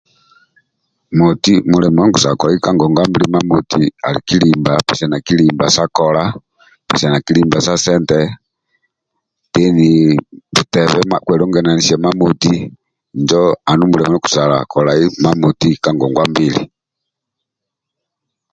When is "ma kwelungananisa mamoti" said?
11.09-12.53